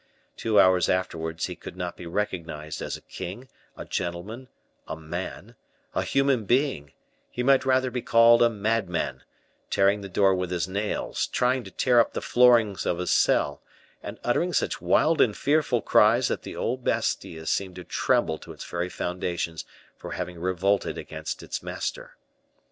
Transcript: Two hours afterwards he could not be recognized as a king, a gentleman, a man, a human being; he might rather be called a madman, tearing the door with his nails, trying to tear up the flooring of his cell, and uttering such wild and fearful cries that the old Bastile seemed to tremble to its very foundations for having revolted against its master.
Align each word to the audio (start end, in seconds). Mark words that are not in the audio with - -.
Two 0.35 0.59
hours 0.59 0.89
afterwards 0.89 1.45
he 1.45 1.55
could 1.55 1.77
not 1.77 1.95
be 1.95 2.07
recognized 2.07 2.81
as 2.81 2.97
a 2.97 3.03
king, 3.03 3.47
a 3.77 3.85
gentleman, 3.85 4.47
a 4.87 4.95
man, 4.97 5.55
a 5.93 6.01
human 6.01 6.45
being; 6.45 6.93
he 7.29 7.43
might 7.43 7.67
rather 7.67 7.91
be 7.91 8.01
called 8.01 8.41
a 8.41 8.49
madman, 8.49 9.21
tearing 9.69 10.01
the 10.01 10.09
door 10.09 10.33
with 10.33 10.49
his 10.49 10.67
nails, 10.67 11.27
trying 11.27 11.63
to 11.65 11.69
tear 11.69 11.99
up 11.99 12.13
the 12.13 12.19
flooring 12.19 12.75
of 12.83 12.97
his 12.97 13.11
cell, 13.11 13.61
and 14.01 14.17
uttering 14.23 14.53
such 14.53 14.81
wild 14.81 15.21
and 15.21 15.37
fearful 15.37 15.83
cries 15.83 16.29
that 16.29 16.41
the 16.41 16.55
old 16.55 16.83
Bastile 16.83 17.45
seemed 17.45 17.75
to 17.75 17.83
tremble 17.83 18.39
to 18.39 18.51
its 18.51 18.65
very 18.65 18.89
foundations 18.89 19.65
for 19.99 20.13
having 20.13 20.39
revolted 20.39 20.97
against 20.97 21.43
its 21.43 21.61
master. 21.61 22.17